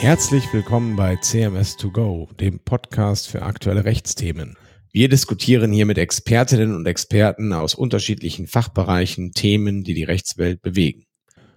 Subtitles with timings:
[0.00, 4.56] Herzlich willkommen bei CMS2Go, dem Podcast für aktuelle Rechtsthemen.
[4.92, 11.02] Wir diskutieren hier mit Expertinnen und Experten aus unterschiedlichen Fachbereichen Themen, die die Rechtswelt bewegen.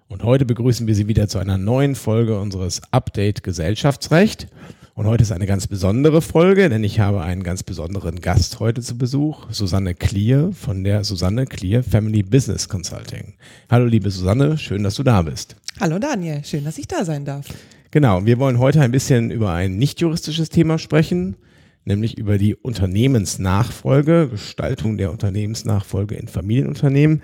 [0.07, 4.47] Und heute begrüßen wir Sie wieder zu einer neuen Folge unseres Update Gesellschaftsrecht.
[4.95, 8.81] Und heute ist eine ganz besondere Folge, denn ich habe einen ganz besonderen Gast heute
[8.81, 13.35] zu Besuch, Susanne Klier von der Susanne Klier Family Business Consulting.
[13.69, 15.57] Hallo liebe Susanne, schön, dass du da bist.
[15.79, 17.45] Hallo Daniel, schön, dass ich da sein darf.
[17.91, 21.35] Genau, wir wollen heute ein bisschen über ein nicht juristisches Thema sprechen,
[21.83, 27.21] nämlich über die Unternehmensnachfolge, Gestaltung der Unternehmensnachfolge in Familienunternehmen,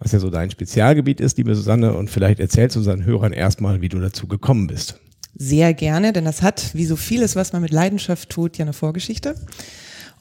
[0.00, 3.82] was ja so dein Spezialgebiet ist, liebe Susanne, und vielleicht erzählst du unseren Hörern erstmal,
[3.82, 4.98] wie du dazu gekommen bist.
[5.36, 8.72] Sehr gerne, denn das hat, wie so vieles, was man mit Leidenschaft tut, ja eine
[8.72, 9.36] Vorgeschichte.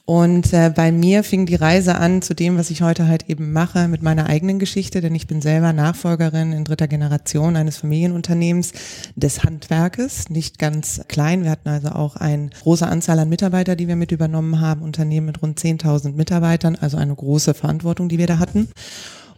[0.09, 3.54] Und äh, bei mir fing die Reise an zu dem, was ich heute halt eben
[3.54, 8.74] mache, mit meiner eigenen Geschichte, denn ich bin selber Nachfolgerin in dritter Generation eines Familienunternehmens
[9.15, 11.43] des Handwerkes, nicht ganz klein.
[11.43, 15.27] Wir hatten also auch eine große Anzahl an Mitarbeiter, die wir mit übernommen haben, Unternehmen
[15.27, 18.68] mit rund 10.000 Mitarbeitern, also eine große Verantwortung, die wir da hatten.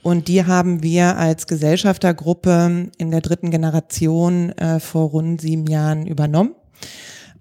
[0.03, 6.07] Und die haben wir als Gesellschaftergruppe in der dritten Generation äh, vor rund sieben Jahren
[6.07, 6.55] übernommen.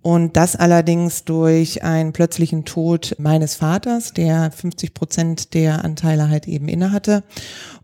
[0.02, 6.48] Und das allerdings durch einen plötzlichen Tod meines Vaters, der 50 Prozent der Anteile halt
[6.48, 7.22] eben innehatte.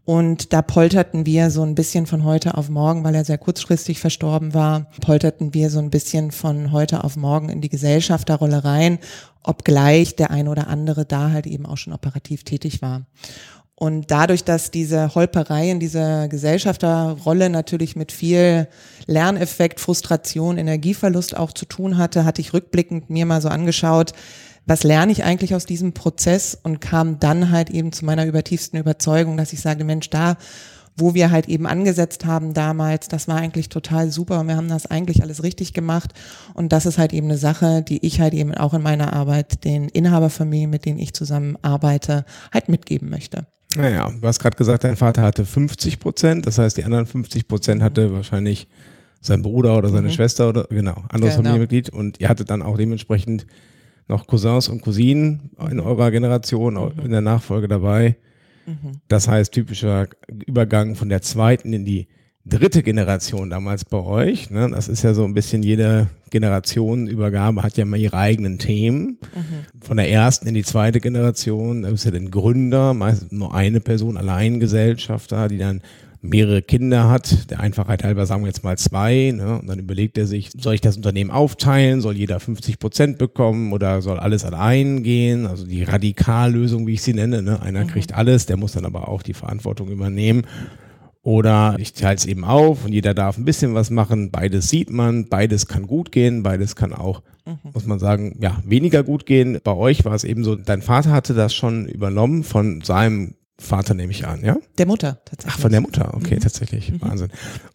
[0.07, 4.01] Und da polterten wir so ein bisschen von heute auf morgen, weil er sehr kurzfristig
[4.01, 8.99] verstorben war, polterten wir so ein bisschen von heute auf morgen in die Gesellschafterrolle rein,
[9.43, 13.03] obgleich der eine oder andere da halt eben auch schon operativ tätig war.
[13.79, 18.69] Und dadurch, dass diese Holperei in dieser Gesellschafterrolle natürlich mit viel
[19.07, 24.15] Lerneffekt, Frustration, Energieverlust auch zu tun hatte, hatte ich rückblickend mir mal so angeschaut,
[24.65, 28.79] was lerne ich eigentlich aus diesem Prozess und kam dann halt eben zu meiner übertiefsten
[28.79, 30.39] Überzeugung, dass ich sage, Mensch, da,
[30.97, 34.71] wo wir halt eben angesetzt haben damals, das war eigentlich total super und wir haben
[34.71, 36.15] das eigentlich alles richtig gemacht
[36.55, 39.65] und das ist halt eben eine Sache, die ich halt eben auch in meiner Arbeit
[39.65, 43.47] den Inhaberfamilien, mit denen ich zusammen arbeite, halt mitgeben möchte.
[43.75, 47.49] Naja, du hast gerade gesagt, dein Vater hatte 50 Prozent, das heißt, die anderen 50
[47.49, 48.69] Prozent hatte wahrscheinlich
[49.21, 50.13] sein Bruder oder seine mhm.
[50.13, 51.49] Schwester oder genau, anderes genau.
[51.49, 53.47] Familienmitglied und ihr hattet dann auch dementsprechend
[54.09, 57.05] noch Cousins und Cousinen in eurer Generation mhm.
[57.05, 58.17] in der Nachfolge dabei.
[58.67, 59.01] Mhm.
[59.09, 60.09] Das heißt, typischer
[60.47, 62.07] Übergang von der zweiten in die
[62.49, 64.51] dritte Generation damals bei euch.
[64.51, 64.71] Ne?
[64.71, 69.19] Das ist ja so ein bisschen jede Generationenübergabe hat ja mal ihre eigenen Themen.
[69.35, 69.81] Mhm.
[69.85, 73.81] Von der ersten in die zweite Generation, da ist ja den Gründer, meistens nur eine
[73.81, 75.83] Person, Alleingesellschafter, die dann
[76.23, 79.61] mehrere Kinder hat, der Einfachheit halber sagen wir jetzt mal zwei, ne?
[79.61, 83.73] und dann überlegt er sich, soll ich das Unternehmen aufteilen, soll jeder 50 Prozent bekommen
[83.73, 87.63] oder soll alles allein gehen, also die Radikallösung, wie ich sie nenne, ne?
[87.63, 87.89] einer mhm.
[87.89, 90.43] kriegt alles, der muss dann aber auch die Verantwortung übernehmen.
[91.27, 94.31] Oder ich teile es eben auf und jeder darf ein bisschen was machen.
[94.31, 97.59] Beides sieht man, beides kann gut gehen, beides kann auch, mhm.
[97.75, 99.59] muss man sagen, ja, weniger gut gehen.
[99.65, 103.95] Bei euch war es eben so, dein Vater hatte das schon übernommen von seinem Vater
[103.95, 104.57] nehme ich an, ja?
[104.79, 105.55] Der Mutter tatsächlich.
[105.57, 106.41] Ach, von der Mutter, okay, mhm.
[106.41, 106.93] tatsächlich.
[106.93, 107.01] Mhm.
[107.01, 107.31] Wahnsinn.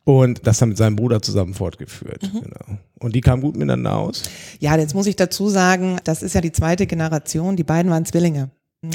[0.06, 2.24] Und das dann mit seinem Bruder zusammen fortgeführt.
[2.24, 2.44] Mhm.
[2.44, 2.80] Genau.
[3.00, 4.24] Und die kamen gut miteinander aus?
[4.60, 8.06] Ja, jetzt muss ich dazu sagen, das ist ja die zweite Generation, die beiden waren
[8.06, 8.52] Zwillinge.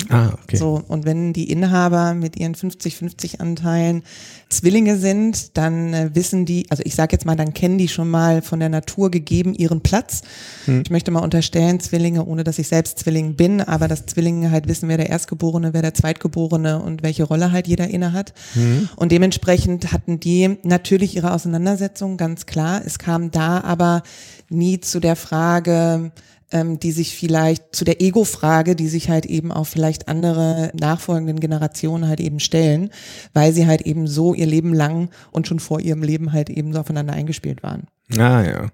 [0.08, 0.56] Ah, okay.
[0.56, 4.02] So, und wenn die Inhaber mit ihren 50-50 Anteilen
[4.48, 8.10] Zwillinge sind, dann äh, wissen die, also ich sage jetzt mal, dann kennen die schon
[8.10, 10.22] mal von der Natur gegeben ihren Platz.
[10.64, 10.82] Hm.
[10.84, 14.66] Ich möchte mal unterstellen, Zwillinge, ohne dass ich selbst Zwilling bin, aber dass Zwillinge halt
[14.66, 18.34] wissen, wer der Erstgeborene, wer der Zweitgeborene und welche Rolle halt jeder inne hat.
[18.54, 18.88] Hm.
[18.96, 22.82] Und dementsprechend hatten die natürlich ihre Auseinandersetzung, ganz klar.
[22.84, 24.02] Es kam da aber
[24.48, 26.10] nie zu der Frage,
[26.52, 31.40] ähm, die sich vielleicht zu der Ego-Frage, die sich halt eben auch vielleicht andere nachfolgenden
[31.40, 32.90] Generationen halt eben stellen,
[33.34, 36.72] weil sie halt eben so ihr Leben lang und schon vor ihrem Leben halt eben
[36.72, 37.86] so aufeinander eingespielt waren.
[38.12, 38.66] Ah ja.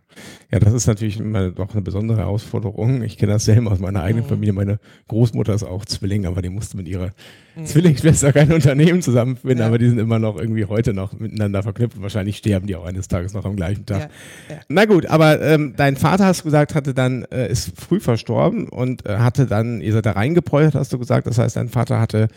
[0.50, 3.02] Ja, das ist natürlich immer doch eine besondere Herausforderung.
[3.02, 4.28] Ich kenne das selber aus meiner eigenen mhm.
[4.28, 4.52] Familie.
[4.52, 7.12] Meine Großmutter ist auch Zwilling, aber die musste mit ihrer
[7.56, 7.64] mhm.
[7.64, 9.66] Zwillingsschwester kein Unternehmen zusammenfinden, ja.
[9.66, 12.02] aber die sind immer noch irgendwie heute noch miteinander verknüpft.
[12.02, 14.10] Wahrscheinlich sterben die auch eines Tages noch am gleichen Tag.
[14.50, 14.56] Ja.
[14.56, 14.60] Ja.
[14.68, 18.68] Na gut, aber ähm, dein Vater, hast du gesagt, hatte dann, äh, ist früh verstorben
[18.68, 21.26] und äh, hatte dann, ihr seid da reingepoltert, hast du gesagt.
[21.26, 22.28] Das heißt, dein Vater hatte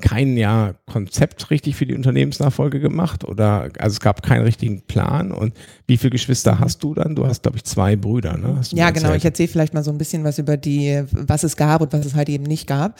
[0.00, 5.30] kein ja, Konzept richtig für die Unternehmensnachfolge gemacht oder also es gab keinen richtigen Plan
[5.30, 5.54] und
[5.86, 7.14] wie viele Geschwister hast du dann?
[7.14, 8.60] Du hast glaube ich zwei Brüder, ne?
[8.72, 9.12] ja, genau.
[9.14, 12.04] Ich erzähle vielleicht mal so ein bisschen was über die, was es gab und was
[12.04, 12.98] es halt eben nicht gab.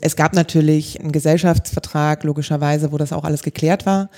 [0.00, 4.08] Es gab natürlich einen Gesellschaftsvertrag, logischerweise, wo das auch alles geklärt war.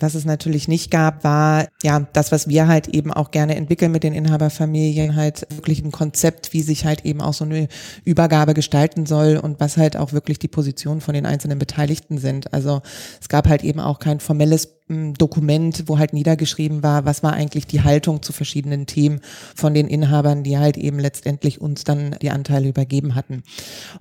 [0.00, 3.92] Was es natürlich nicht gab, war ja das, was wir halt eben auch gerne entwickeln
[3.92, 7.68] mit den Inhaberfamilien, halt wirklich ein Konzept, wie sich halt eben auch so eine
[8.04, 11.67] Übergabe gestalten soll und was halt auch wirklich die Position von den einzelnen Beteiligten
[12.18, 12.52] sind.
[12.52, 12.82] Also
[13.20, 17.66] es gab halt eben auch kein formelles Dokument, wo halt niedergeschrieben war, was war eigentlich
[17.66, 19.20] die Haltung zu verschiedenen Themen
[19.54, 23.42] von den Inhabern, die halt eben letztendlich uns dann die Anteile übergeben hatten.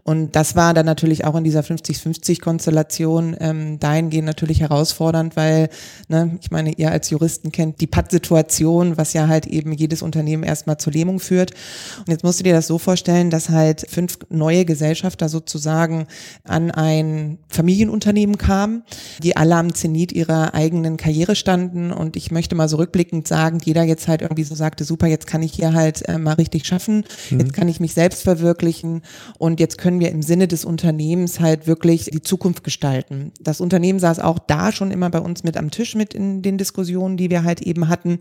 [0.03, 5.69] Und das war dann natürlich auch in dieser 50-50-Konstellation ähm, dahingehend natürlich herausfordernd, weil,
[6.07, 10.43] ne, ich meine, ihr als Juristen kennt die Patt-Situation, was ja halt eben jedes Unternehmen
[10.43, 11.51] erstmal zur Lähmung führt.
[11.99, 16.07] Und jetzt musst du dir das so vorstellen, dass halt fünf neue Gesellschafter sozusagen
[16.45, 18.83] an ein Familienunternehmen kamen,
[19.21, 21.91] die alle am Zenit ihrer eigenen Karriere standen.
[21.91, 25.27] Und ich möchte mal so rückblickend sagen, jeder jetzt halt irgendwie so sagte, super, jetzt
[25.27, 27.39] kann ich hier halt äh, mal richtig schaffen, mhm.
[27.39, 29.01] jetzt kann ich mich selbst verwirklichen
[29.37, 33.31] und jetzt können wir im Sinne des Unternehmens halt wirklich die Zukunft gestalten.
[33.39, 36.57] Das Unternehmen saß auch da schon immer bei uns mit am Tisch mit in den
[36.57, 38.19] Diskussionen, die wir halt eben hatten.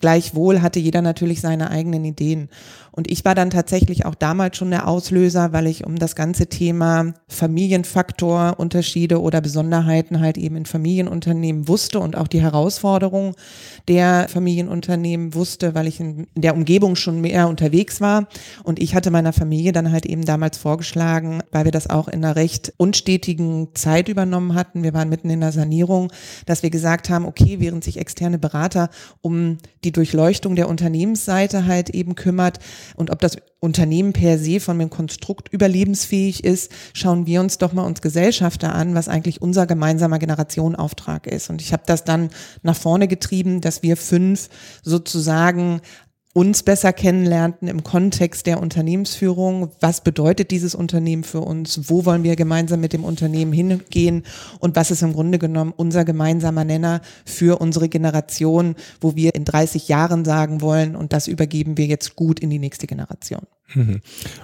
[0.00, 2.48] Gleichwohl hatte jeder natürlich seine eigenen Ideen.
[2.94, 6.46] Und ich war dann tatsächlich auch damals schon der Auslöser, weil ich um das ganze
[6.46, 13.34] Thema Familienfaktor, Unterschiede oder Besonderheiten halt eben in Familienunternehmen wusste und auch die Herausforderungen
[13.88, 18.28] der Familienunternehmen wusste, weil ich in der Umgebung schon mehr unterwegs war.
[18.62, 22.22] Und ich hatte meiner Familie dann halt eben damals vorgeschlagen, weil wir das auch in
[22.22, 24.82] einer recht unstetigen Zeit übernommen hatten.
[24.82, 26.12] Wir waren mitten in der Sanierung,
[26.44, 28.90] dass wir gesagt haben, okay, während sich externe Berater
[29.22, 32.58] um die Durchleuchtung der Unternehmensseite halt eben kümmert,
[32.96, 37.72] und ob das Unternehmen per se von dem Konstrukt überlebensfähig ist, schauen wir uns doch
[37.72, 41.48] mal uns Gesellschafter an, was eigentlich unser gemeinsamer Generationenauftrag ist.
[41.48, 42.30] Und ich habe das dann
[42.62, 44.48] nach vorne getrieben, dass wir fünf
[44.82, 45.80] sozusagen
[46.34, 49.70] uns besser kennenlernten im Kontext der Unternehmensführung.
[49.80, 51.90] Was bedeutet dieses Unternehmen für uns?
[51.90, 54.24] Wo wollen wir gemeinsam mit dem Unternehmen hingehen?
[54.58, 59.44] Und was ist im Grunde genommen unser gemeinsamer Nenner für unsere Generation, wo wir in
[59.44, 63.42] 30 Jahren sagen wollen, und das übergeben wir jetzt gut in die nächste Generation?
[63.74, 64.00] Mhm.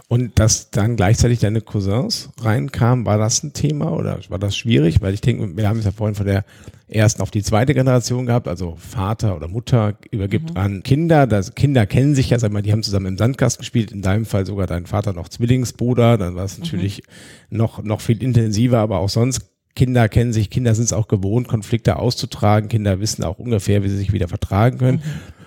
[0.08, 5.00] Und dass dann gleichzeitig deine Cousins reinkamen, war das ein Thema oder war das schwierig?
[5.00, 6.44] Weil ich denke, wir haben es ja vorhin von der
[6.88, 10.56] ersten auf die zweite Generation gehabt, also Vater oder Mutter übergibt mhm.
[10.56, 11.26] an Kinder.
[11.26, 14.24] Das, Kinder kennen sich ja, sag mal, die haben zusammen im Sandkasten gespielt, in deinem
[14.24, 16.64] Fall sogar dein Vater noch Zwillingsbruder, dann war es mhm.
[16.64, 17.02] natürlich
[17.50, 17.58] mhm.
[17.58, 21.46] noch, noch viel intensiver, aber auch sonst Kinder kennen sich, Kinder sind es auch gewohnt,
[21.46, 25.02] Konflikte auszutragen, Kinder wissen auch ungefähr, wie sie sich wieder vertragen können.
[25.04, 25.37] Mhm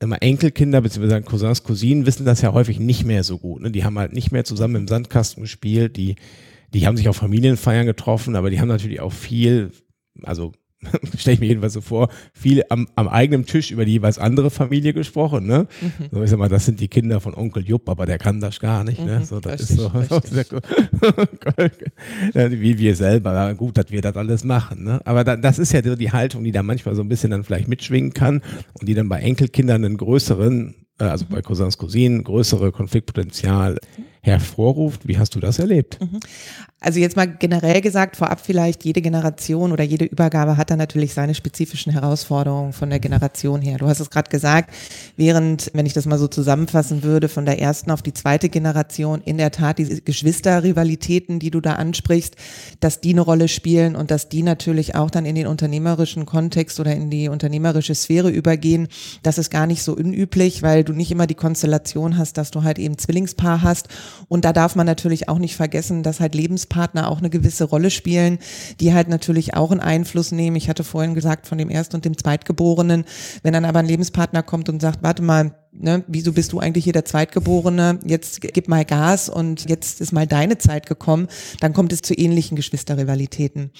[0.00, 1.20] immer Enkelkinder bzw.
[1.20, 3.60] Cousins, Cousinen wissen das ja häufig nicht mehr so gut.
[3.60, 3.70] Ne?
[3.70, 6.16] Die haben halt nicht mehr zusammen im Sandkasten gespielt, die,
[6.72, 9.70] die haben sich auf Familienfeiern getroffen, aber die haben natürlich auch viel,
[10.22, 10.52] also
[11.18, 14.50] stelle ich mir jedenfalls so vor, viel am, am eigenen Tisch über die jeweils andere
[14.50, 15.46] Familie gesprochen.
[15.46, 15.66] Ne?
[15.80, 16.06] Mhm.
[16.10, 18.60] So, ich sag mal, das sind die Kinder von Onkel Jupp, aber der kann das
[18.60, 19.04] gar nicht.
[19.04, 19.18] Ne?
[19.18, 19.92] Mhm, so, das richtig, ist so,
[22.50, 23.54] wie wir selber.
[23.54, 24.84] Gut, dass wir das alles machen.
[24.84, 25.00] Ne?
[25.04, 27.68] Aber da, das ist ja die Haltung, die da manchmal so ein bisschen dann vielleicht
[27.68, 28.40] mitschwingen kann
[28.72, 33.76] und die dann bei Enkelkindern einen größeren, äh, also bei Cousins, Cousinen, größere Konfliktpotenzial
[34.22, 35.08] hervorruft.
[35.08, 35.98] Wie hast du das erlebt?
[36.00, 36.20] Mhm.
[36.82, 41.12] Also jetzt mal generell gesagt, vorab vielleicht, jede Generation oder jede Übergabe hat da natürlich
[41.12, 43.76] seine spezifischen Herausforderungen von der Generation her.
[43.76, 44.72] Du hast es gerade gesagt,
[45.18, 49.20] während, wenn ich das mal so zusammenfassen würde, von der ersten auf die zweite Generation
[49.20, 52.36] in der Tat diese Geschwisterrivalitäten, die du da ansprichst,
[52.80, 56.80] dass die eine Rolle spielen und dass die natürlich auch dann in den unternehmerischen Kontext
[56.80, 58.88] oder in die unternehmerische Sphäre übergehen.
[59.22, 62.62] Das ist gar nicht so unüblich, weil du nicht immer die Konstellation hast, dass du
[62.62, 63.88] halt eben Zwillingspaar hast.
[64.28, 67.64] Und da darf man natürlich auch nicht vergessen, dass halt Lebens Lebenspartner auch eine gewisse
[67.64, 68.38] Rolle spielen,
[68.80, 70.56] die halt natürlich auch einen Einfluss nehmen.
[70.56, 73.04] Ich hatte vorhin gesagt von dem Erst- und dem Zweitgeborenen.
[73.42, 76.84] Wenn dann aber ein Lebenspartner kommt und sagt, warte mal, ne, wieso bist du eigentlich
[76.84, 78.00] hier der Zweitgeborene?
[78.04, 81.28] Jetzt gib mal Gas und jetzt ist mal deine Zeit gekommen.
[81.60, 83.70] Dann kommt es zu ähnlichen Geschwisterrivalitäten.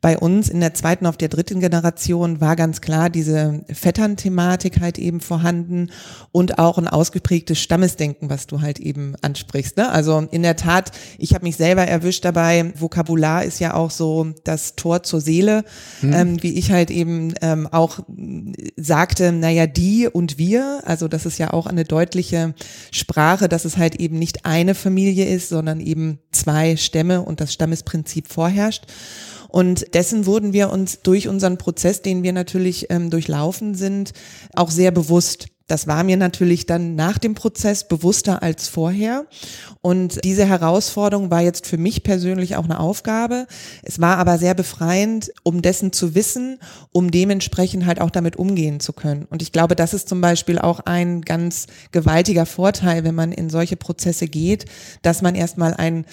[0.00, 4.98] Bei uns in der zweiten auf der dritten Generation war ganz klar diese Vettern-Thematik halt
[4.98, 5.90] eben vorhanden
[6.32, 9.76] und auch ein ausgeprägtes Stammesdenken, was du halt eben ansprichst.
[9.76, 9.90] Ne?
[9.90, 12.72] Also in der Tat, ich habe mich selber erwischt dabei.
[12.76, 15.64] Vokabular ist ja auch so das Tor zur Seele,
[16.00, 16.12] hm.
[16.12, 18.00] ähm, wie ich halt eben ähm, auch
[18.76, 22.54] sagte, naja, die und wir, also das ist ist ja auch eine deutliche
[22.90, 27.52] Sprache, dass es halt eben nicht eine Familie ist, sondern eben zwei Stämme und das
[27.52, 28.84] Stammesprinzip vorherrscht.
[29.48, 34.12] Und dessen wurden wir uns durch unseren Prozess, den wir natürlich ähm, durchlaufen sind,
[34.54, 35.46] auch sehr bewusst.
[35.70, 39.26] Das war mir natürlich dann nach dem Prozess bewusster als vorher.
[39.82, 43.46] Und diese Herausforderung war jetzt für mich persönlich auch eine Aufgabe.
[43.84, 46.58] Es war aber sehr befreiend, um dessen zu wissen,
[46.90, 49.26] um dementsprechend halt auch damit umgehen zu können.
[49.30, 53.48] Und ich glaube, das ist zum Beispiel auch ein ganz gewaltiger Vorteil, wenn man in
[53.48, 54.64] solche Prozesse geht,
[55.02, 56.04] dass man erstmal ein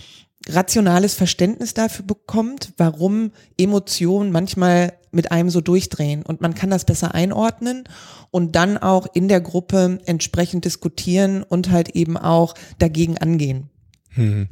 [0.50, 6.24] rationales Verständnis dafür bekommt, warum Emotionen manchmal mit einem so durchdrehen.
[6.24, 7.84] Und man kann das besser einordnen
[8.32, 13.70] und dann auch in der Gruppe entsprechend diskutieren und halt eben auch dagegen angehen.
[14.10, 14.48] Hm.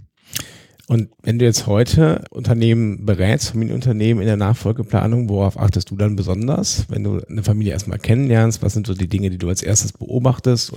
[0.88, 6.16] Und wenn du jetzt heute Unternehmen berätst, Familienunternehmen in der Nachfolgeplanung, worauf achtest du dann
[6.16, 8.62] besonders, wenn du eine Familie erstmal kennenlernst?
[8.62, 10.74] Was sind so die Dinge, die du als erstes beobachtest?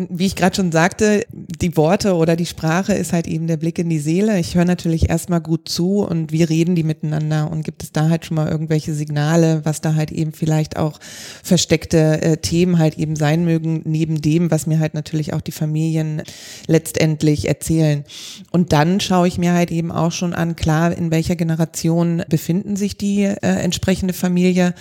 [0.00, 3.80] Wie ich gerade schon sagte, die Worte oder die Sprache ist halt eben der Blick
[3.80, 4.38] in die Seele.
[4.38, 8.08] Ich höre natürlich erstmal gut zu und wie reden die miteinander und gibt es da
[8.08, 11.00] halt schon mal irgendwelche Signale, was da halt eben vielleicht auch
[11.42, 15.50] versteckte äh, Themen halt eben sein mögen, neben dem, was mir halt natürlich auch die
[15.50, 16.22] Familien
[16.68, 18.04] letztendlich erzählen.
[18.52, 22.76] Und dann schaue ich mir halt eben auch schon an, klar, in welcher Generation befinden
[22.76, 24.74] sich die äh, entsprechende Familie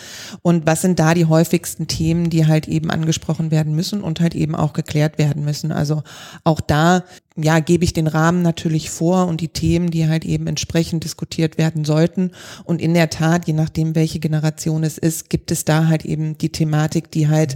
[0.44, 4.36] und was sind da die häufigsten Themen, die halt eben angesprochen werden müssen und halt
[4.36, 5.72] eben auch geklärt geklärt werden müssen.
[5.72, 6.04] Also
[6.44, 7.04] auch da
[7.36, 11.58] ja, gebe ich den Rahmen natürlich vor und die Themen, die halt eben entsprechend diskutiert
[11.58, 12.32] werden sollten.
[12.64, 16.38] Und in der Tat, je nachdem, welche Generation es ist, gibt es da halt eben
[16.38, 17.56] die Thematik, die halt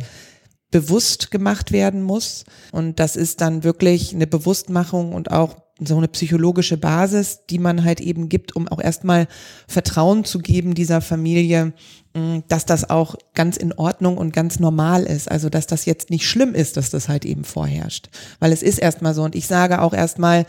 [0.70, 2.46] bewusst gemacht werden muss.
[2.72, 7.84] Und das ist dann wirklich eine Bewusstmachung und auch so eine psychologische Basis, die man
[7.84, 9.28] halt eben gibt, um auch erstmal
[9.68, 11.74] Vertrauen zu geben dieser Familie,
[12.14, 15.30] mm, dass das auch ganz in Ordnung und ganz normal ist.
[15.30, 18.10] Also, dass das jetzt nicht schlimm ist, dass das halt eben vorherrscht.
[18.40, 19.24] Weil es ist erstmal so.
[19.24, 20.46] Und ich sage auch erstmal,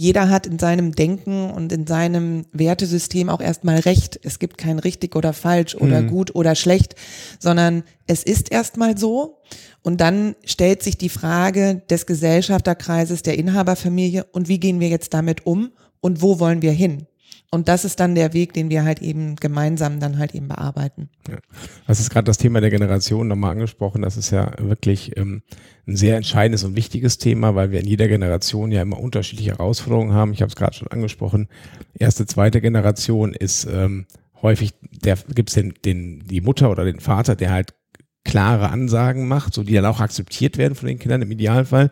[0.00, 4.16] jeder hat in seinem Denken und in seinem Wertesystem auch erstmal recht.
[4.22, 6.06] Es gibt kein richtig oder falsch oder mhm.
[6.10, 6.94] gut oder schlecht,
[7.40, 9.40] sondern es ist erstmal so.
[9.82, 15.14] Und dann stellt sich die Frage des Gesellschafterkreises der Inhaberfamilie und wie gehen wir jetzt
[15.14, 17.08] damit um und wo wollen wir hin?
[17.50, 21.08] Und das ist dann der Weg, den wir halt eben gemeinsam dann halt eben bearbeiten.
[21.28, 21.38] Ja.
[21.86, 24.02] Das ist gerade das Thema der Generation nochmal angesprochen.
[24.02, 25.42] Das ist ja wirklich ähm,
[25.86, 30.12] ein sehr entscheidendes und wichtiges Thema, weil wir in jeder Generation ja immer unterschiedliche Herausforderungen
[30.12, 30.34] haben.
[30.34, 31.48] Ich habe es gerade schon angesprochen.
[31.98, 34.04] Erste, zweite Generation ist ähm,
[34.42, 37.72] häufig, der gibt es den, den, die Mutter oder den Vater, der halt
[38.24, 41.90] klare Ansagen macht, so die dann auch akzeptiert werden von den Kindern im Idealfall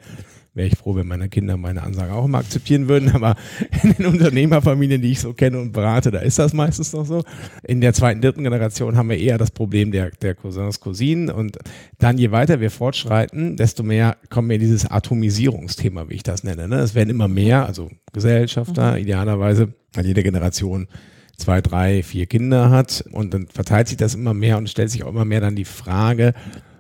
[0.57, 3.11] wäre ich froh, wenn meine Kinder meine Ansagen auch immer akzeptieren würden.
[3.15, 3.37] Aber
[3.83, 7.23] in den Unternehmerfamilien, die ich so kenne und berate, da ist das meistens noch so.
[7.63, 11.31] In der zweiten, dritten Generation haben wir eher das Problem der, der Cousins, Cousinen.
[11.31, 11.59] Und
[11.99, 16.43] dann, je weiter wir fortschreiten, desto mehr kommen wir in dieses Atomisierungsthema, wie ich das
[16.43, 16.67] nenne.
[16.69, 16.77] Ne?
[16.77, 18.99] Es werden immer mehr, also Gesellschafter, mhm.
[18.99, 20.89] idealerweise, weil jede Generation
[21.37, 25.05] zwei, drei, vier Kinder hat und dann verteilt sich das immer mehr und stellt sich
[25.05, 26.33] auch immer mehr dann die Frage,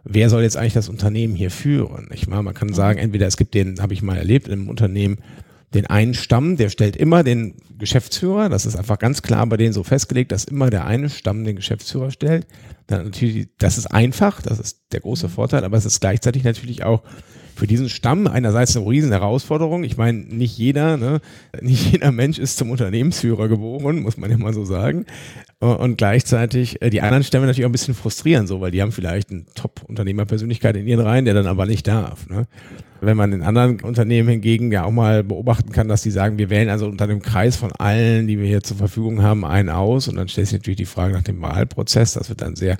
[0.08, 2.08] wer soll jetzt eigentlich das Unternehmen hier führen?
[2.12, 5.18] Ich meine, man kann sagen, entweder es gibt den, habe ich mal erlebt, einem Unternehmen,
[5.74, 9.72] den einen Stamm, der stellt immer den Geschäftsführer, das ist einfach ganz klar bei denen
[9.72, 12.46] so festgelegt, dass immer der eine Stamm den Geschäftsführer stellt.
[12.86, 16.84] Dann natürlich, das ist einfach, das ist der große Vorteil, aber es ist gleichzeitig natürlich
[16.84, 17.02] auch
[17.56, 19.82] für diesen Stamm einerseits eine riesen Herausforderung.
[19.82, 21.20] Ich meine, nicht jeder, ne,
[21.62, 25.06] nicht jeder Mensch ist zum Unternehmensführer geboren, muss man ja mal so sagen.
[25.58, 28.92] Und gleichzeitig äh, die anderen Stämme natürlich auch ein bisschen frustrieren, so, weil die haben
[28.92, 32.28] vielleicht eine Top-Unternehmerpersönlichkeit in ihren Reihen, der dann aber nicht darf.
[32.28, 32.46] Ne?
[33.00, 36.50] Wenn man in anderen Unternehmen hingegen ja auch mal beobachten kann, dass die sagen, wir
[36.50, 40.08] wählen also unter dem Kreis von allen, die wir hier zur Verfügung haben, einen aus.
[40.08, 42.12] Und dann stellt sich natürlich die Frage nach dem Wahlprozess.
[42.12, 42.76] Das wird dann sehr,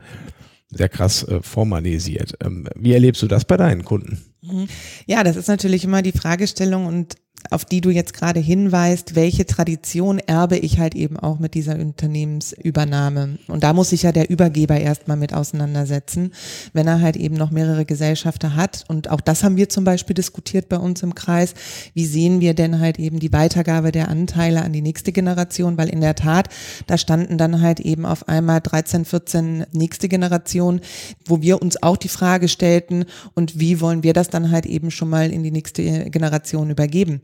[0.68, 2.34] sehr krass äh, formalisiert.
[2.44, 4.20] Ähm, wie erlebst du das bei deinen Kunden?
[4.42, 4.68] Mhm.
[5.06, 7.16] Ja, das ist natürlich immer die Fragestellung und
[7.50, 11.78] auf die du jetzt gerade hinweist, welche Tradition erbe ich halt eben auch mit dieser
[11.78, 13.38] Unternehmensübernahme.
[13.48, 16.32] Und da muss sich ja der Übergeber erstmal mit auseinandersetzen,
[16.72, 18.84] wenn er halt eben noch mehrere Gesellschafter hat.
[18.88, 21.54] Und auch das haben wir zum Beispiel diskutiert bei uns im Kreis.
[21.94, 25.76] Wie sehen wir denn halt eben die Weitergabe der Anteile an die nächste Generation?
[25.78, 26.48] Weil in der Tat,
[26.86, 30.80] da standen dann halt eben auf einmal 13, 14 nächste Generation,
[31.24, 34.90] wo wir uns auch die Frage stellten, und wie wollen wir das dann halt eben
[34.90, 37.20] schon mal in die nächste Generation übergeben?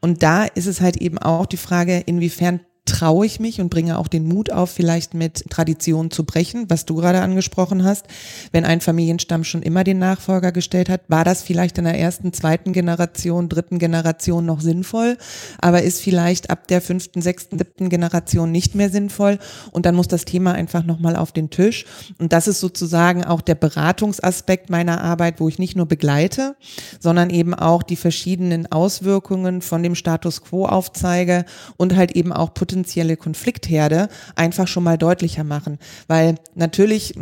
[0.00, 3.96] Und da ist es halt eben auch die Frage, inwiefern traue ich mich und bringe
[3.98, 8.06] auch den Mut auf, vielleicht mit Traditionen zu brechen, was du gerade angesprochen hast.
[8.50, 12.32] Wenn ein Familienstamm schon immer den Nachfolger gestellt hat, war das vielleicht in der ersten,
[12.32, 15.16] zweiten Generation, dritten Generation noch sinnvoll,
[15.60, 19.38] aber ist vielleicht ab der fünften, sechsten, siebten Generation nicht mehr sinnvoll
[19.70, 21.84] und dann muss das Thema einfach nochmal auf den Tisch.
[22.18, 26.56] Und das ist sozusagen auch der Beratungsaspekt meiner Arbeit, wo ich nicht nur begleite,
[26.98, 31.44] sondern eben auch die verschiedenen Auswirkungen von dem Status quo aufzeige
[31.76, 35.78] und halt eben auch potenzielle Konfliktherde einfach schon mal deutlicher machen.
[36.08, 37.14] Weil natürlich,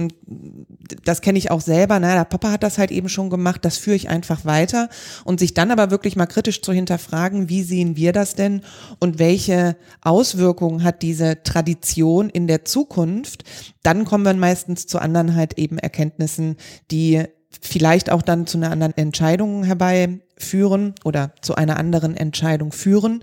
[1.05, 3.77] das kenne ich auch selber, na, der Papa hat das halt eben schon gemacht, das
[3.77, 4.89] führe ich einfach weiter
[5.25, 8.63] und sich dann aber wirklich mal kritisch zu hinterfragen, wie sehen wir das denn
[9.01, 13.43] und welche Auswirkungen hat diese Tradition in der Zukunft,
[13.83, 16.59] dann kommen wir meistens zu anderen halt eben Erkenntnissen,
[16.93, 17.25] die
[17.61, 23.23] vielleicht auch dann zu einer anderen Entscheidung herbeiführen oder zu einer anderen Entscheidung führen,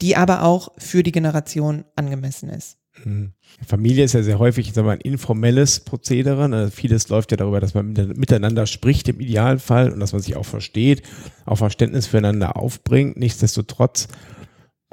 [0.00, 2.78] die aber auch für die Generation angemessen ist.
[3.02, 3.32] Mhm.
[3.66, 6.48] Familie ist ja sehr häufig sag mal, ein informelles Prozedere.
[6.48, 6.70] Ne?
[6.70, 10.44] Vieles läuft ja darüber, dass man miteinander spricht im Idealfall und dass man sich auch
[10.44, 11.02] versteht,
[11.44, 13.16] auch Verständnis füreinander aufbringt.
[13.16, 14.08] Nichtsdestotrotz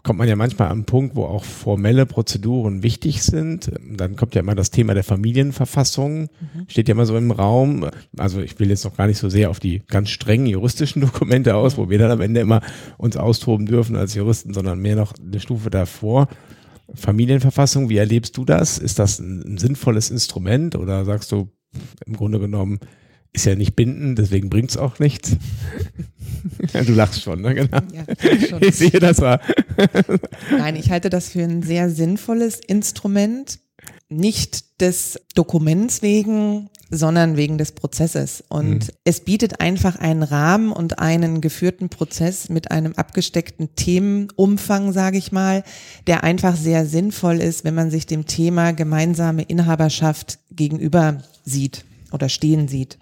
[0.03, 3.71] kommt man ja manchmal am Punkt, wo auch formelle Prozeduren wichtig sind.
[3.81, 6.65] Dann kommt ja immer das Thema der Familienverfassung, mhm.
[6.67, 7.87] steht ja immer so im Raum.
[8.17, 11.55] Also ich will jetzt noch gar nicht so sehr auf die ganz strengen juristischen Dokumente
[11.55, 12.61] aus, wo wir dann am Ende immer
[12.97, 16.27] uns austoben dürfen als Juristen, sondern mehr noch eine Stufe davor.
[16.93, 18.77] Familienverfassung, wie erlebst du das?
[18.77, 21.49] Ist das ein, ein sinnvolles Instrument oder sagst du
[22.05, 22.79] im Grunde genommen,
[23.33, 25.37] ist ja nicht bindend, deswegen bringt es auch nichts.
[26.73, 27.55] ja, du lachst schon, ne?
[27.55, 27.79] Genau.
[27.93, 28.61] Ja, schon.
[28.61, 29.39] Ich sehe das war.
[30.51, 33.59] Nein, ich halte das für ein sehr sinnvolles Instrument.
[34.09, 38.43] Nicht des Dokuments wegen, sondern wegen des Prozesses.
[38.49, 38.93] Und mhm.
[39.05, 45.31] es bietet einfach einen Rahmen und einen geführten Prozess mit einem abgesteckten Themenumfang, sage ich
[45.31, 45.63] mal,
[46.07, 52.29] der einfach sehr sinnvoll ist, wenn man sich dem Thema gemeinsame Inhaberschaft gegenüber sieht oder
[52.29, 52.97] stehen sieht.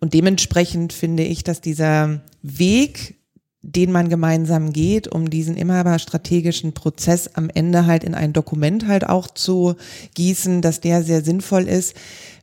[0.00, 3.16] Und dementsprechend finde ich, dass dieser Weg,
[3.62, 9.08] den man gemeinsam geht, um diesen inhaberstrategischen Prozess am Ende halt in ein Dokument halt
[9.08, 9.74] auch zu
[10.14, 11.96] gießen, dass der sehr sinnvoll ist,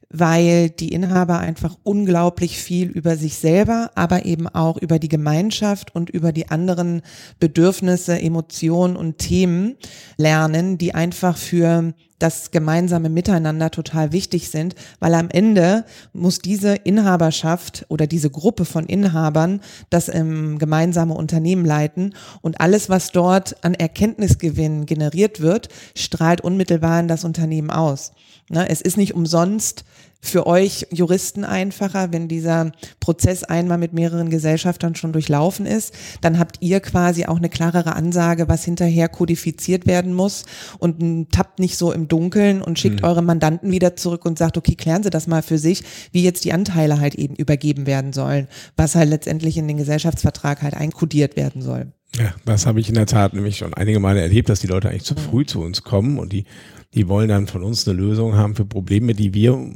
[0.09, 5.93] weil die Inhaber einfach unglaublich viel über sich selber, aber eben auch über die Gemeinschaft
[5.95, 7.01] und über die anderen
[7.39, 9.75] Bedürfnisse, Emotionen und Themen
[10.17, 16.75] lernen, die einfach für das gemeinsame Miteinander total wichtig sind, weil am Ende muss diese
[16.75, 23.63] Inhaberschaft oder diese Gruppe von Inhabern das ähm, gemeinsame Unternehmen leiten und alles, was dort
[23.65, 28.13] an Erkenntnisgewinn generiert wird, strahlt unmittelbar in das Unternehmen aus.
[28.49, 29.85] Ne, es ist nicht umsonst
[30.21, 35.93] für euch Juristen einfacher, wenn dieser Prozess einmal mit mehreren Gesellschaftern schon durchlaufen ist.
[36.21, 40.45] Dann habt ihr quasi auch eine klarere Ansage, was hinterher kodifiziert werden muss
[40.79, 43.07] und tappt nicht so im Dunkeln und schickt mhm.
[43.07, 46.45] eure Mandanten wieder zurück und sagt, okay, klären Sie das mal für sich, wie jetzt
[46.45, 51.35] die Anteile halt eben übergeben werden sollen, was halt letztendlich in den Gesellschaftsvertrag halt einkodiert
[51.35, 51.91] werden soll.
[52.17, 54.89] Ja, das habe ich in der Tat nämlich schon einige Male erlebt, dass die Leute
[54.89, 56.45] eigentlich zu früh zu uns kommen und die
[56.95, 59.75] die wollen dann von uns eine Lösung haben für Probleme, die wir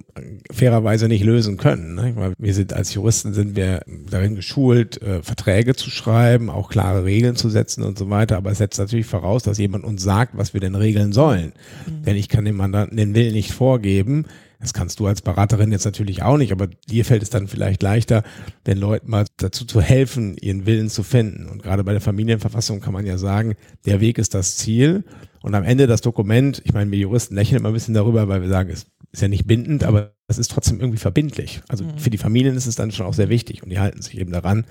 [0.52, 1.96] fairerweise nicht lösen können.
[1.96, 2.14] Ne?
[2.16, 7.04] Weil wir sind als Juristen sind wir darin geschult, äh, Verträge zu schreiben, auch klare
[7.04, 8.38] Regeln zu setzen und so weiter.
[8.38, 11.52] Aber es setzt natürlich voraus, dass jemand uns sagt, was wir denn regeln sollen.
[11.86, 12.04] Mhm.
[12.04, 14.26] Denn ich kann dem Mandanten den Willen nicht vorgeben.
[14.60, 17.82] Das kannst du als Beraterin jetzt natürlich auch nicht, aber dir fällt es dann vielleicht
[17.82, 18.24] leichter,
[18.68, 21.48] den Leuten mal dazu zu helfen, ihren Willen zu finden.
[21.48, 25.06] Und gerade bei der Familienverfassung kann man ja sagen, der Weg ist das Ziel.
[25.42, 28.42] Und am Ende das Dokument, ich meine, wir Juristen lächeln immer ein bisschen darüber, weil
[28.42, 31.62] wir sagen, es ist ja nicht bindend, aber es ist trotzdem irgendwie verbindlich.
[31.70, 31.98] Also mhm.
[31.98, 34.32] für die Familien ist es dann schon auch sehr wichtig und die halten sich eben
[34.32, 34.66] daran.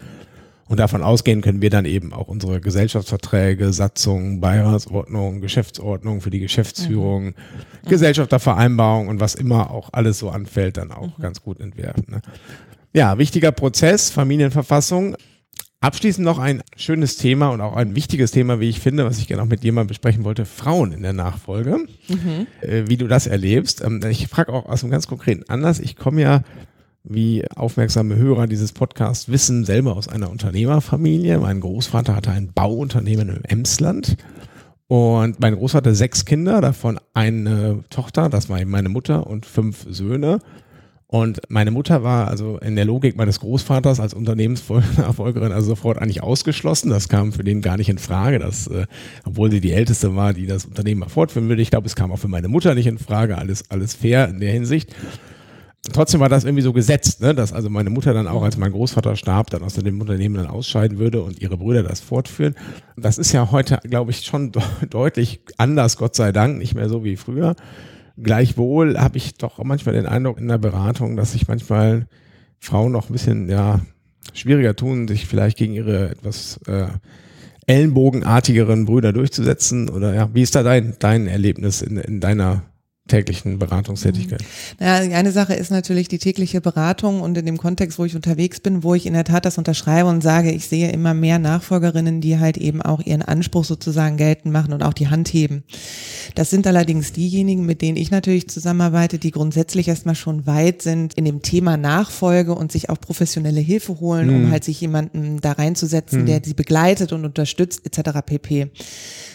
[0.69, 6.41] Und davon ausgehen können wir dann eben auch unsere Gesellschaftsverträge, Satzungen, Beiratsordnung, Geschäftsordnung für die
[6.41, 7.35] Geschäftsführung, mhm.
[7.89, 11.23] Gesellschaftervereinbarung und was immer auch alles so anfällt, dann auch mhm.
[11.23, 12.05] ganz gut entwerfen.
[12.09, 12.21] Ne?
[12.93, 15.17] Ja, wichtiger Prozess, Familienverfassung.
[15.81, 19.29] Abschließend noch ein schönes Thema und auch ein wichtiges Thema, wie ich finde, was ich
[19.29, 21.87] gerne auch mit dir mal besprechen wollte, Frauen in der Nachfolge.
[22.09, 22.49] Mhm.
[22.61, 23.83] Äh, wie du das erlebst.
[23.83, 25.79] Ähm, ich frage auch aus einem ganz konkreten Anlass.
[25.79, 26.43] Ich komme ja,
[27.05, 31.39] wie aufmerksame Hörer dieses Podcasts wissen, selber aus einer Unternehmerfamilie.
[31.39, 34.17] Mein Großvater hatte ein Bauunternehmen im Emsland.
[34.89, 39.87] Und mein Großvater sechs Kinder, davon eine Tochter, das war eben meine Mutter und fünf
[39.89, 40.39] Söhne.
[41.11, 46.23] Und meine Mutter war also in der Logik meines Großvaters als Unternehmensnachfolgerin also sofort eigentlich
[46.23, 46.91] ausgeschlossen.
[46.91, 48.87] Das kam für den gar nicht in Frage, dass, äh,
[49.25, 51.63] obwohl sie die Älteste war, die das Unternehmen mal fortführen würde.
[51.63, 53.39] Ich glaube, es kam auch für meine Mutter nicht in Frage.
[53.39, 54.95] Alles, alles fair in der Hinsicht.
[55.93, 57.35] Trotzdem war das irgendwie so gesetzt, ne?
[57.35, 60.47] dass also meine Mutter dann auch, als mein Großvater starb, dann aus dem Unternehmen dann
[60.47, 62.55] ausscheiden würde und ihre Brüder das fortführen.
[62.97, 66.89] Das ist ja heute, glaube ich, schon de deutlich anders, Gott sei Dank, nicht mehr
[66.89, 67.55] so wie früher.
[68.21, 72.09] Gleichwohl habe ich doch manchmal den Eindruck in der Beratung, dass sich manchmal
[72.59, 73.81] Frauen noch ein bisschen ja,
[74.33, 76.89] schwieriger tun, sich vielleicht gegen ihre etwas äh,
[77.67, 79.89] ellenbogenartigeren Brüder durchzusetzen.
[79.89, 82.63] Oder ja, wie ist da dein, dein Erlebnis in, in deiner
[83.09, 84.45] täglichen Beratungstätigkeit?
[84.79, 88.61] Naja, eine Sache ist natürlich die tägliche Beratung und in dem Kontext, wo ich unterwegs
[88.61, 92.21] bin, wo ich in der Tat das unterschreibe und sage, ich sehe immer mehr Nachfolgerinnen,
[92.21, 95.65] die halt eben auch ihren Anspruch sozusagen geltend machen und auch die Hand heben.
[96.35, 101.15] Das sind allerdings diejenigen, mit denen ich natürlich zusammenarbeite, die grundsätzlich erstmal schon weit sind
[101.15, 104.45] in dem Thema Nachfolge und sich auch professionelle Hilfe holen, mhm.
[104.45, 106.27] um halt sich jemanden da reinzusetzen, mhm.
[106.27, 108.19] der sie begleitet und unterstützt etc.
[108.25, 108.71] pp.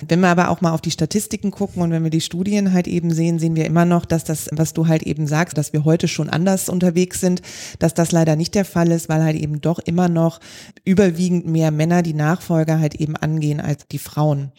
[0.08, 2.88] Wenn wir aber auch mal auf die Statistiken gucken und wenn wir die Studien halt
[2.88, 5.74] eben sehen, sehen wir wir immer noch, dass das, was du halt eben sagst, dass
[5.74, 7.42] wir heute schon anders unterwegs sind,
[7.80, 10.40] dass das leider nicht der Fall ist, weil halt eben doch immer noch
[10.84, 14.52] überwiegend mehr Männer die Nachfolger halt eben angehen als die Frauen.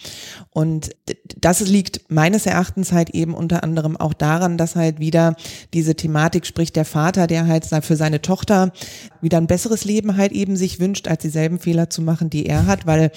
[0.50, 0.90] Und
[1.36, 5.36] das liegt meines Erachtens halt eben unter anderem auch daran, dass halt wieder
[5.74, 8.72] diese Thematik spricht, der Vater, der halt für seine Tochter
[9.20, 12.66] wieder ein besseres Leben halt eben sich wünscht, als dieselben Fehler zu machen, die er
[12.66, 13.10] hat, weil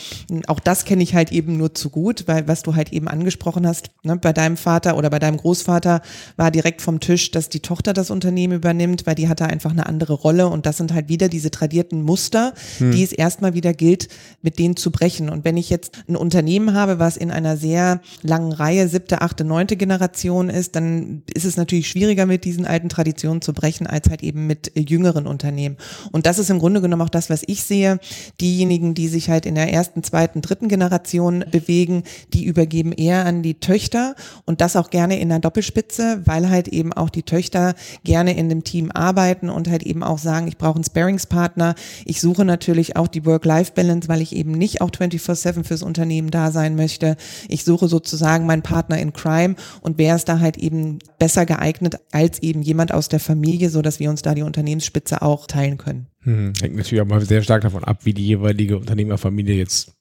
[0.47, 3.67] auch das kenne ich halt eben nur zu gut, weil was du halt eben angesprochen
[3.67, 7.60] hast, ne, bei deinem Vater oder bei deinem Großvater war direkt vom Tisch, dass die
[7.60, 11.10] Tochter das Unternehmen übernimmt, weil die hatte einfach eine andere Rolle und das sind halt
[11.10, 12.92] wieder diese tradierten Muster, hm.
[12.92, 14.08] die es erstmal wieder gilt,
[14.42, 15.30] mit denen zu brechen.
[15.30, 19.44] Und wenn ich jetzt ein Unternehmen habe, was in einer sehr langen Reihe, siebte, achte,
[19.44, 24.10] neunte Generation ist, dann ist es natürlich schwieriger mit diesen alten Traditionen zu brechen, als
[24.10, 25.78] halt eben mit jüngeren Unternehmen.
[26.12, 28.00] Und das ist im Grunde genommen auch das, was ich sehe.
[28.42, 33.44] Diejenigen, die sich halt in der ersten, zweiten, dritten Generation bewegen, die übergeben eher an
[33.44, 37.76] die Töchter und das auch gerne in der Doppelspitze, weil halt eben auch die Töchter
[38.04, 41.76] gerne in dem Team arbeiten und halt eben auch sagen, ich brauche einen Sparingspartner.
[42.06, 46.52] Ich suche natürlich auch die Work-Life-Balance, weil ich eben nicht auch 24-7 fürs Unternehmen da
[46.52, 47.18] sein möchte.
[47.50, 52.00] Ich suche sozusagen meinen Partner in Crime und wer ist da halt eben besser geeignet
[52.12, 55.78] als eben jemand aus der Familie, so dass wir uns da die Unternehmensspitze auch teilen
[55.78, 56.08] können.
[56.22, 59.94] Hm, hängt natürlich auch mal sehr stark davon ab, wie die jeweilige Unternehmerfamilie jetzt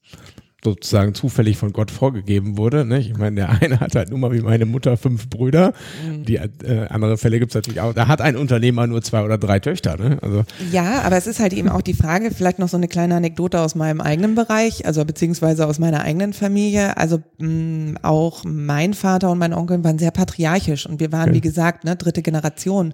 [0.63, 2.83] sozusagen zufällig von Gott vorgegeben wurde.
[2.83, 2.99] Ne?
[2.99, 5.73] Ich meine, der eine hat halt nur mal wie meine Mutter fünf Brüder.
[6.05, 6.25] Mhm.
[6.25, 7.93] Die äh, andere Fälle gibt es natürlich auch.
[7.93, 9.97] Da hat ein Unternehmer nur zwei oder drei Töchter.
[9.97, 10.17] Ne?
[10.21, 13.15] Also ja, aber es ist halt eben auch die Frage, vielleicht noch so eine kleine
[13.15, 16.97] Anekdote aus meinem eigenen Bereich, also beziehungsweise aus meiner eigenen Familie.
[16.97, 21.29] Also mh, mm, auch mein Vater und mein Onkel waren sehr patriarchisch und wir waren,
[21.29, 21.35] okay.
[21.35, 22.93] wie gesagt, ne, dritte Generation.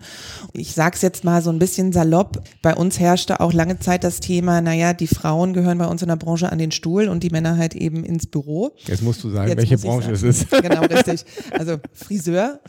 [0.51, 2.43] Ich sag's jetzt mal so ein bisschen salopp.
[2.61, 6.09] Bei uns herrschte auch lange Zeit das Thema, naja, die Frauen gehören bei uns in
[6.09, 8.75] der Branche an den Stuhl und die Männer halt eben ins Büro.
[8.85, 10.29] Jetzt musst du sagen, Jetzt welche Branche sagen.
[10.29, 10.51] es ist.
[10.51, 11.25] Genau, richtig.
[11.51, 12.59] Also Friseur.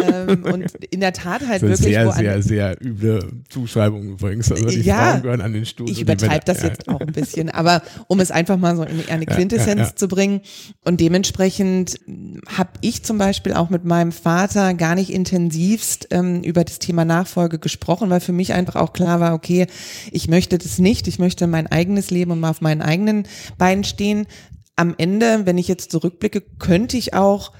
[0.00, 1.94] Ähm, und in der Tat halt das wirklich.
[1.94, 4.50] Sehr, sehr, sehr üble Zuschreibung übrigens.
[4.50, 5.88] Also die ja, Frauen gehören an den Stuhl.
[5.88, 6.68] Ich übertreibe das ja.
[6.68, 9.96] jetzt auch ein bisschen, aber um es einfach mal so in eine Quintessenz ja, ja,
[9.96, 10.40] zu bringen.
[10.84, 12.00] Und dementsprechend
[12.56, 17.04] habe ich zum Beispiel auch mit meinem Vater gar nicht intensivst ähm, über das Thema
[17.04, 19.66] Nachfolge gesprochen, weil für mich einfach auch klar war, okay,
[20.10, 23.24] ich möchte das nicht, ich möchte mein eigenes Leben und mal auf meinen eigenen
[23.58, 24.26] Beinen stehen
[24.82, 27.52] am Ende, wenn ich jetzt zurückblicke, könnte ich auch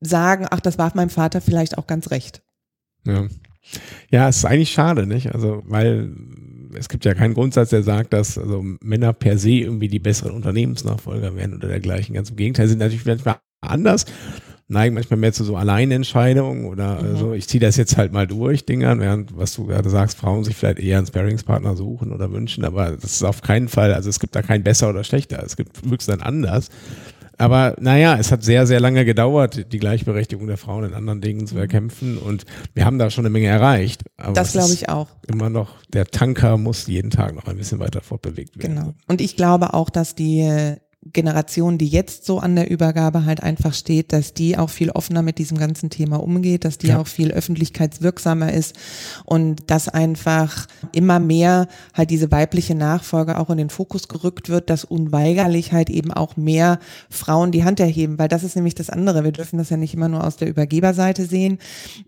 [0.00, 2.42] sagen, ach, das war meinem Vater vielleicht auch ganz recht.
[3.06, 3.28] Ja.
[4.10, 5.34] Ja, es ist eigentlich schade, nicht?
[5.34, 6.16] Also, weil
[6.74, 10.32] es gibt ja keinen Grundsatz, der sagt, dass also Männer per se irgendwie die besseren
[10.32, 12.14] Unternehmensnachfolger werden oder dergleichen.
[12.14, 14.06] Ganz im Gegenteil, sind natürlich manchmal anders
[14.70, 17.16] neigen manchmal mehr zu so Alleinentscheidungen oder mhm.
[17.16, 20.44] so, ich ziehe das jetzt halt mal durch, Dingern, während, was du gerade sagst, Frauen
[20.44, 24.08] sich vielleicht eher einen Sparingspartner suchen oder wünschen, aber das ist auf keinen Fall, also
[24.08, 26.70] es gibt da kein besser oder schlechter, es gibt höchstens dann anders.
[27.36, 31.46] Aber naja, es hat sehr, sehr lange gedauert, die Gleichberechtigung der Frauen in anderen Dingen
[31.46, 31.62] zu mhm.
[31.62, 34.04] erkämpfen und wir haben da schon eine Menge erreicht.
[34.18, 35.08] Aber das glaube ich auch.
[35.26, 38.76] Immer noch, der Tanker muss jeden Tag noch ein bisschen weiter fortbewegt werden.
[38.76, 38.94] Genau.
[39.08, 43.72] Und ich glaube auch, dass die Generation, die jetzt so an der Übergabe halt einfach
[43.72, 46.98] steht, dass die auch viel offener mit diesem ganzen Thema umgeht, dass die ja.
[46.98, 48.76] auch viel öffentlichkeitswirksamer ist
[49.24, 54.68] und dass einfach immer mehr halt diese weibliche Nachfolge auch in den Fokus gerückt wird,
[54.68, 58.90] dass unweigerlich halt eben auch mehr Frauen die Hand erheben, weil das ist nämlich das
[58.90, 59.24] andere.
[59.24, 61.58] Wir dürfen das ja nicht immer nur aus der Übergeberseite sehen,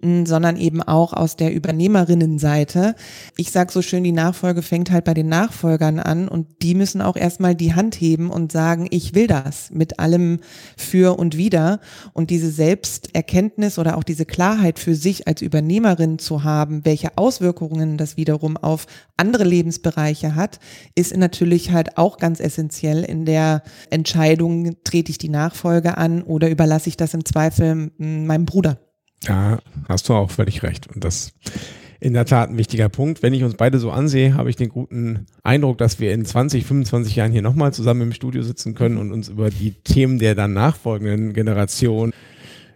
[0.02, 2.94] sondern eben auch aus der Übernehmerinnenseite.
[3.38, 7.00] Ich sag so schön, die Nachfolge fängt halt bei den Nachfolgern an und die müssen
[7.00, 10.40] auch erstmal die Hand heben und sagen, sagen, ich will das mit allem
[10.76, 11.80] für und wieder.
[12.12, 17.98] Und diese Selbsterkenntnis oder auch diese Klarheit für sich als Übernehmerin zu haben, welche Auswirkungen
[17.98, 20.58] das wiederum auf andere Lebensbereiche hat,
[20.94, 26.50] ist natürlich halt auch ganz essentiell in der Entscheidung, trete ich die Nachfolge an oder
[26.50, 28.78] überlasse ich das im Zweifel hm, meinem Bruder.
[29.24, 30.88] Ja, hast du auch völlig recht.
[30.88, 31.32] Und das
[32.02, 33.22] in der Tat ein wichtiger Punkt.
[33.22, 36.66] Wenn ich uns beide so ansehe, habe ich den guten Eindruck, dass wir in 20,
[36.66, 40.34] 25 Jahren hier nochmal zusammen im Studio sitzen können und uns über die Themen der
[40.34, 42.12] dann nachfolgenden Generation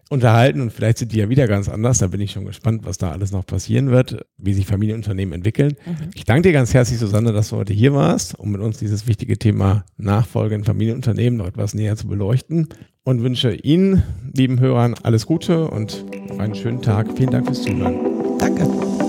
[0.09, 1.99] unterhalten und vielleicht sind die ja wieder ganz anders.
[1.99, 5.75] Da bin ich schon gespannt, was da alles noch passieren wird, wie sich Familienunternehmen entwickeln.
[5.85, 6.11] Mhm.
[6.15, 9.09] Ich danke dir ganz herzlich, Susanne, dass du heute hier warst, um mit uns dieses
[9.09, 12.69] wichtige Thema Nachfolge in Familienunternehmen noch etwas näher zu beleuchten
[13.03, 16.05] und wünsche Ihnen, lieben Hörern, alles Gute und
[16.39, 17.09] einen schönen Tag.
[17.17, 17.97] Vielen Dank fürs Zuhören.
[18.39, 19.06] Danke.